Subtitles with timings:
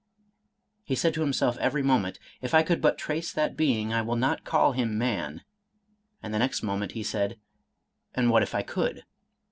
[0.83, 4.01] He said to him self every moment," If I could but trace that being, I
[4.01, 5.43] will not call him man,"—
[6.23, 7.37] and the next moment he said,
[8.15, 9.03] "and what if I could?"